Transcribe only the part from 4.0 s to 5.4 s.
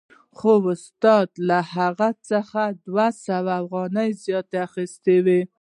زیاتې اخیستې